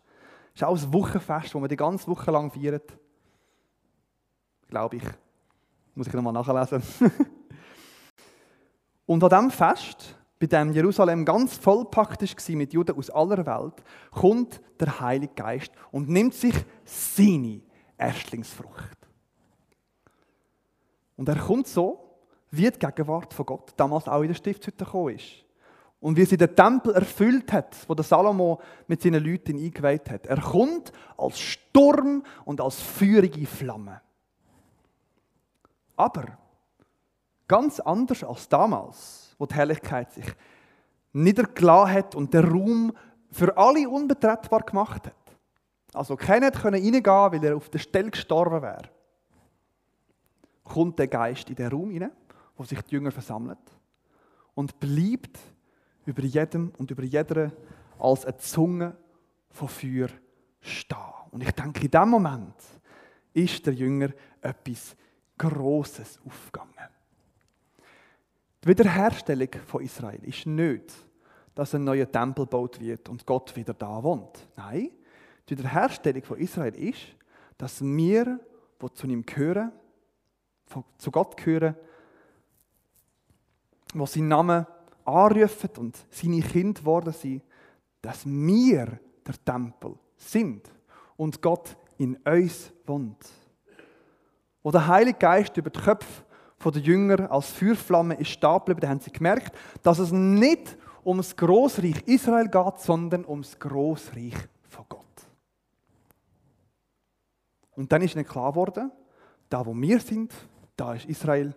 [0.52, 2.92] Das ist auch ein Wochenfest, das man die ganze Woche lang feiert.
[4.68, 5.04] Glaube ich.
[5.94, 6.82] Muss ich nochmal nachlesen.
[9.06, 13.82] Und an diesem Fest, bei dem Jerusalem ganz vollpackt war mit Juden aus aller Welt,
[14.10, 17.62] kommt der Heilige Geist und nimmt sich seine
[17.98, 18.98] Erstlingsfrucht.
[21.16, 22.09] Und er kommt so,
[22.50, 25.44] wie die Gegenwart von Gott damals auch in der Stiftshütte gekommen ist.
[26.00, 30.26] Und wie sie den Tempel erfüllt hat, wo der Salomo mit seinen Leuten eingeweiht hat.
[30.26, 34.00] Er kommt als Sturm und als feurige Flamme.
[35.96, 36.38] Aber
[37.46, 40.24] ganz anders als damals, wo die Herrlichkeit sich
[41.12, 42.92] niedergelassen hat und der Raum
[43.30, 45.14] für alle unbetretbar gemacht hat.
[45.92, 48.88] also keiner können reingehen, weil er auf der Stelle gestorben wäre,
[50.64, 52.12] kommt der Geist in den Raum hinein,
[52.60, 53.56] wo sich die Jünger versammeln
[54.54, 55.38] und bleibt
[56.04, 57.52] über jedem und über jeder
[57.98, 58.94] als eine Zunge
[59.48, 60.08] von Feuer
[60.60, 60.98] stehen.
[61.30, 62.54] Und ich denke, in dem Moment
[63.32, 64.10] ist der Jünger
[64.42, 64.94] etwas
[65.38, 66.90] Großes aufgegangen.
[68.62, 70.92] Die Wiederherstellung von Israel ist nicht,
[71.54, 74.46] dass ein neuer Tempel gebaut wird und Gott wieder da wohnt.
[74.56, 74.90] Nein,
[75.48, 77.16] die Wiederherstellung von Israel ist,
[77.56, 78.38] dass wir,
[78.82, 79.72] die zu ihm gehören,
[80.98, 81.74] zu Gott gehören,
[83.94, 84.66] wo seinen Namen
[85.04, 87.42] anrufen und seine Kinder geworden sind,
[88.02, 90.70] dass wir der Tempel sind
[91.16, 93.28] und Gott in uns wohnt.
[94.62, 96.24] Wo der Heilige Geist über die Köpfe
[96.64, 102.02] der Jünger als Feuerflamme ist stehen geblieben, haben sie gemerkt, dass es nicht ums Großreich
[102.06, 104.34] Israel geht, sondern ums Großreich
[104.68, 105.06] von Gott.
[107.72, 108.90] Und dann ist ihnen klar geworden,
[109.48, 110.32] da wo wir sind,
[110.76, 111.54] da ist Israel.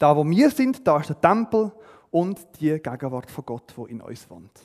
[0.00, 1.70] Da wo wir sind, da ist der Tempel
[2.10, 4.58] und die Gegenwart von Gott, wo in uns wohnt.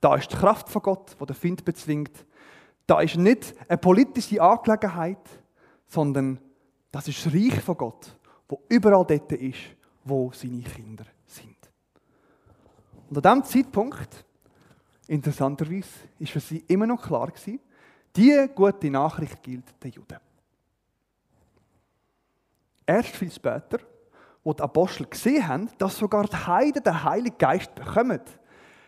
[0.00, 2.26] Da ist die Kraft von Gott, wo der Find bezwingt.
[2.88, 5.24] Da ist nicht eine politische Angelegenheit,
[5.86, 6.40] sondern
[6.90, 8.18] das ist das Reich von Gott,
[8.48, 9.60] wo überall dort ist,
[10.02, 11.56] wo seine Kinder sind.
[13.08, 14.24] Und an diesem Zeitpunkt,
[15.06, 15.86] interessanterweise,
[16.18, 17.60] ist für sie immer noch klar gewesen,
[18.16, 20.18] die gute Nachricht gilt den Juden.
[22.84, 23.78] Erst viel später,
[24.44, 28.20] wo die Apostel gesehen haben, dass sogar die Heiden den Heiligen Geist bekommen,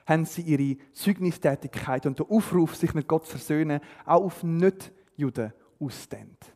[0.07, 5.53] haben sie ihre Zeugnistätigkeit und den Aufruf, sich mit Gott zu versöhnen, auch auf Nicht-Juden
[5.81, 6.55] ausdehnt.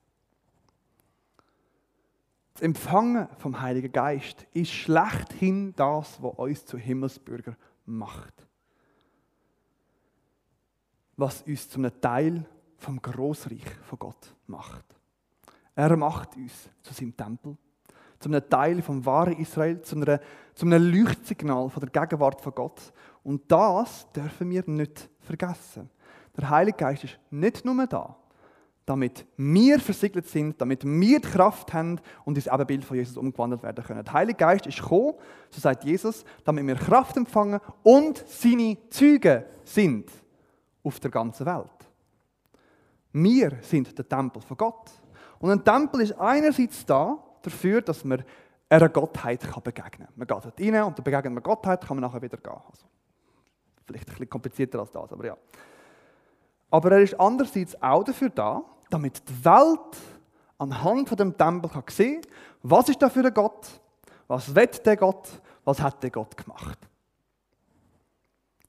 [2.55, 7.57] Das Empfangen vom Heiligen Geist ist schlechthin das, was uns zu Himmelsbürger
[7.87, 8.35] macht.
[11.17, 12.45] Was uns zu einem Teil
[12.77, 14.85] vom Großreich von Gott macht.
[15.77, 17.57] Er macht uns zu seinem Tempel,
[18.19, 20.21] zu einem Teil vom wahren Israel, zu, einer,
[20.55, 22.93] zu einem Leuchtsignal von der Gegenwart von Gott.
[23.23, 25.91] Und das dürfen wir nicht vergessen.
[26.37, 28.17] Der Heilige Geist ist nicht nur da,
[28.87, 33.63] damit wir versiegelt sind, damit wir die Kraft haben und ins Ebenbild von Jesus umgewandelt
[33.63, 34.05] werden können.
[34.05, 35.15] Der Heilige Geist ist gekommen,
[35.51, 40.11] so sagt Jesus, damit wir Kraft empfangen und seine Züge sind
[40.83, 41.71] auf der ganzen Welt.
[43.13, 44.91] Wir sind der Tempel von Gott.
[45.39, 48.25] Und ein Tempel ist einerseits da dafür, dass man
[48.69, 50.15] einer Gottheit begegnen kann.
[50.17, 52.53] Man geht dort rein und begegnet man Gottheit, kann man nachher wieder gehen.
[52.53, 52.87] Also,
[53.87, 55.37] vielleicht ein bisschen komplizierter als das, aber ja.
[56.71, 59.97] Aber er ist andererseits auch dafür da, damit die Welt
[60.59, 62.31] anhand von dem Tempel kann sehen kann,
[62.63, 63.81] was ist da für ein Gott,
[64.27, 65.29] was will der Gott,
[65.65, 66.79] was hat der Gott gemacht.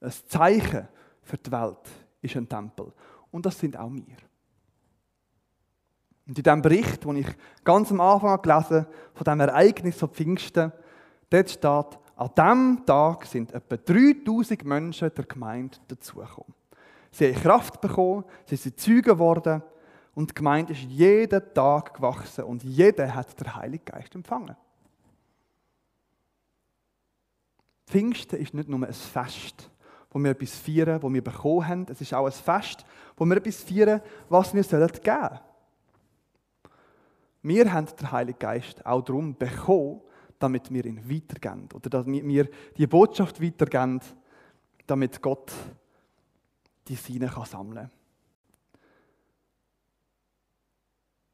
[0.00, 0.88] Ein Zeichen
[1.22, 1.78] für die Welt
[2.22, 2.92] ist ein Tempel.
[3.30, 4.16] Und das sind auch wir.
[6.30, 7.26] Und in diesem Bericht, den ich
[7.64, 10.72] ganz am Anfang gelesen habe, von diesem Ereignis von Pfingsten,
[11.28, 16.54] dort steht, an diesem Tag sind etwa 3000 Menschen der Gemeinde dazugekommen.
[17.10, 19.60] Sie haben Kraft bekommen, sie sind Zeugen geworden
[20.14, 24.54] und die Gemeinde ist jeden Tag gewachsen und jeder hat den Heiligen Geist empfangen.
[27.88, 29.68] Pfingsten ist nicht nur ein Fest,
[30.12, 31.86] wo wir etwas feiern, wo wir bekommen haben.
[31.90, 32.84] Es ist auch ein Fest,
[33.16, 35.40] wo wir etwas feiern, was wir geben sollen.
[37.42, 40.02] Wir haben den Heiligen Geist auch darum bekommen,
[40.38, 41.68] damit wir ihn weitergeben.
[41.74, 44.00] Oder damit wir die Botschaft weitergeben,
[44.86, 45.52] damit Gott
[46.88, 47.90] die Seine kann sammeln kann.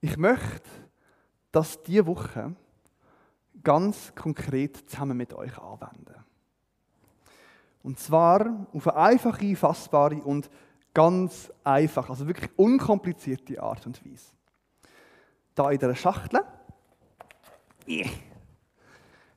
[0.01, 0.69] Ich möchte,
[1.51, 2.55] dass diese Woche
[3.63, 6.15] ganz konkret zusammen mit euch anwenden.
[7.83, 10.51] Und zwar auf eine einfache, fassbare und
[10.93, 14.37] ganz einfach, also wirklich unkomplizierte Art und Weise
[15.57, 16.41] da in dieser Schachtel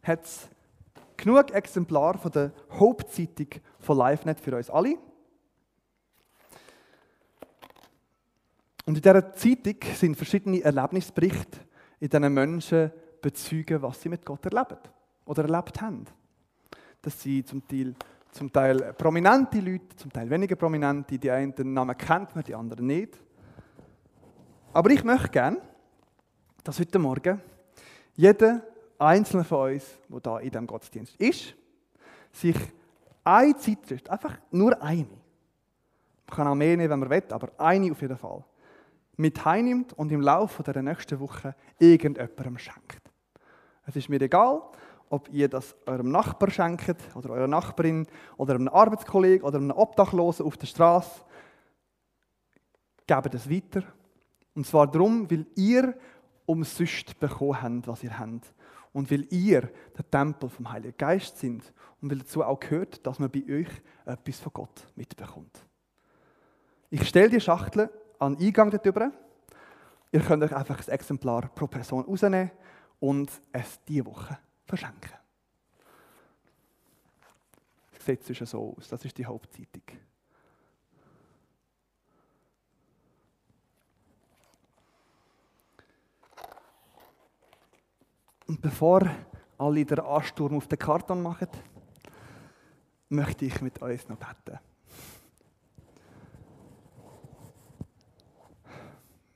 [0.04, 0.50] hat es
[1.18, 3.48] genug Exemplare von der Hauptzeitung
[3.80, 4.98] von LiveNet für uns alle.
[8.86, 11.60] Und in dieser Zeitung sind verschiedene Erlebnisberichte,
[12.00, 12.92] in denen Menschen
[13.22, 14.80] bezeugen, was sie mit Gott erleben
[15.26, 16.06] oder erlebt haben.
[17.02, 17.96] Das sind zum Teil,
[18.32, 21.18] zum Teil prominente Leute, zum Teil weniger prominente.
[21.18, 23.18] Die einen den Namen kennt man, die anderen nicht.
[24.74, 25.62] Aber ich möchte gerne,
[26.64, 27.42] dass heute Morgen
[28.16, 28.62] jeder
[28.98, 31.56] einzelne von uns, der da in diesem Gottesdienst ist,
[32.32, 32.58] sich
[33.24, 35.08] eine Zeit, einfach nur eine,
[36.28, 38.44] man kann auch mehr nehmen, wenn man will, aber eine auf jeden Fall,
[39.18, 43.02] mit heimnimmt und im Laufe der nächsten Woche irgendjemandem schenkt.
[43.86, 44.62] Es ist mir egal,
[45.10, 48.06] ob ihr das eurem Nachbar schenkt oder eurer Nachbarin
[48.38, 51.22] oder einem Arbeitskollegen oder einem Obdachlosen auf der Straße.
[53.08, 53.84] gebt es weiter.
[54.54, 55.96] Und zwar darum, weil ihr
[56.50, 58.54] umsonst bekommen habt, was ihr habt.
[58.92, 61.72] Und weil ihr der Tempel vom Heiligen Geist sind
[62.02, 63.70] und weil dazu auch gehört, dass man bei euch
[64.04, 65.64] etwas von Gott mitbekommt.
[66.90, 67.88] Ich stelle die Schachtel
[68.18, 69.12] an den Eingang darüber.
[70.12, 72.50] Ihr könnt euch einfach ein Exemplar pro Person rausnehmen
[73.00, 75.14] und es diese Woche verschenken.
[77.94, 78.88] Das sieht so aus.
[78.88, 79.84] Das ist die Hauptzeitung.
[88.50, 89.08] Und bevor
[89.60, 91.50] alle den Ansturm auf den Karton machen,
[93.08, 94.58] möchte ich mit uns noch beten.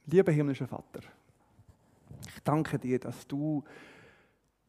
[0.08, 1.02] Lieber himmlischer Vater,
[2.28, 3.64] ich danke dir, dass du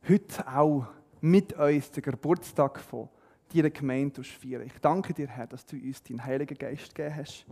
[0.07, 0.89] heute auch
[1.23, 3.09] mit uns den Geburtstag von
[3.51, 4.67] deiner Gemeinde feiern.
[4.67, 7.47] Ich danke dir, Herr, dass du uns deinen Heiligen Geist gegeben hast,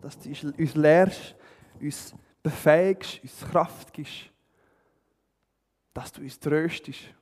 [0.00, 1.34] dass du uns lehrst,
[1.80, 4.30] uns befähigst, uns Kraft gibst,
[5.96, 7.14] dass du uns tröstest,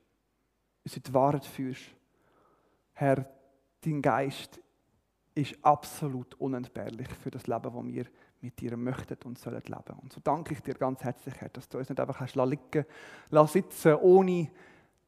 [0.85, 1.95] uns in die Wahrheit führst.
[2.93, 3.25] Herr,
[3.81, 4.61] dein Geist
[5.33, 8.07] ist absolut unentbehrlich für das Leben, das wir
[8.41, 9.99] mit dir möchten und sollen leben.
[10.03, 12.85] Und so danke ich dir ganz herzlich, Herr, dass du uns nicht einfach hast liegen
[13.31, 14.51] lassen, sitzen, ohne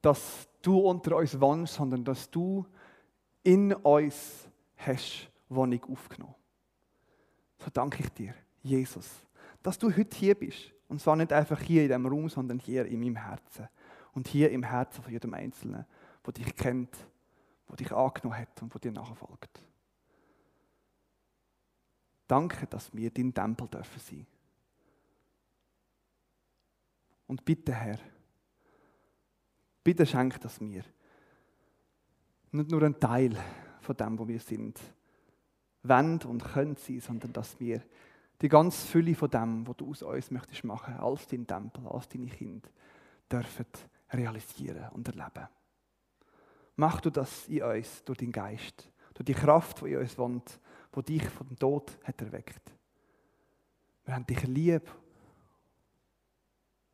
[0.01, 2.65] dass du unter uns wohnst, sondern dass du
[3.43, 6.37] in uns hast Wohnung aufgenommen.
[7.59, 9.11] So danke ich dir, Jesus,
[9.61, 12.87] dass du heute hier bist und zwar nicht einfach hier in diesem Raum, sondern hier
[12.87, 13.69] in meinem Herzen.
[14.15, 15.85] Und hier im Herzen von jedem Einzelnen,
[16.25, 16.97] der dich kennt,
[17.69, 19.63] der dich angenommen hat und der dir nachfolgt.
[22.27, 24.27] Danke, dass wir dein Tempel dürfen sein.
[27.27, 27.99] Und bitte, Herr,
[29.83, 30.85] bitte schenk das mir.
[32.53, 33.37] Nicht nur ein Teil
[33.81, 34.81] von dem, wo wir sind,
[35.83, 37.83] wollen und können sein, sondern dass wir
[38.41, 42.09] die ganze Fülle von dem, was du aus uns möchtest machen, als dein Tempel, als
[42.09, 42.69] deine Kinder,
[43.31, 43.67] dürfen
[44.13, 45.49] realisieren und erleben.
[46.77, 50.61] Mach du das in uns durch deinen Geist, durch die Kraft, die in uns wohnt,
[50.95, 52.73] die dich vom Tod hat erweckt.
[54.05, 54.91] Wir haben dich lieb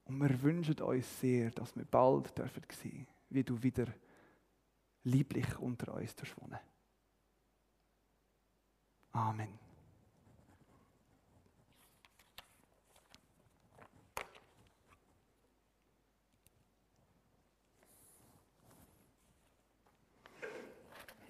[0.05, 3.87] und wir wünschen uns sehr, dass wir bald dürfen sehen, wie du wieder
[5.05, 6.59] lieblich unter uns wohnen.
[9.13, 9.62] Amen.